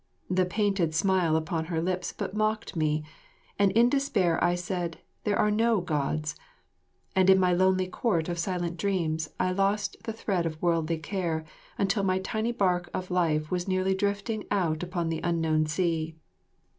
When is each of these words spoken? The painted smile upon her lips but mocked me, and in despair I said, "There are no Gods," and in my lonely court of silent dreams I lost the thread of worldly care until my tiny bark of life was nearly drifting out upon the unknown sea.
The 0.31 0.47
painted 0.47 0.95
smile 0.95 1.35
upon 1.35 1.65
her 1.65 1.79
lips 1.79 2.11
but 2.11 2.33
mocked 2.33 2.75
me, 2.75 3.03
and 3.59 3.71
in 3.73 3.87
despair 3.87 4.43
I 4.43 4.55
said, 4.55 4.97
"There 5.25 5.37
are 5.37 5.51
no 5.51 5.79
Gods," 5.79 6.35
and 7.15 7.29
in 7.29 7.39
my 7.39 7.53
lonely 7.53 7.85
court 7.85 8.27
of 8.27 8.39
silent 8.39 8.77
dreams 8.77 9.29
I 9.39 9.51
lost 9.51 9.97
the 10.05 10.11
thread 10.13 10.47
of 10.47 10.59
worldly 10.59 10.97
care 10.97 11.45
until 11.77 12.01
my 12.01 12.17
tiny 12.17 12.51
bark 12.51 12.89
of 12.95 13.11
life 13.11 13.51
was 13.51 13.67
nearly 13.67 13.93
drifting 13.93 14.45
out 14.49 14.81
upon 14.81 15.09
the 15.09 15.21
unknown 15.23 15.67
sea. 15.67 16.15